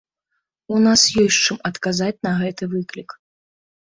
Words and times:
У 0.77 0.79
нас 0.85 1.01
ёсць 1.23 1.41
чым 1.45 1.57
адказаць 1.69 2.17
на 2.27 2.31
гэты 2.39 2.63
выклік. 2.75 3.09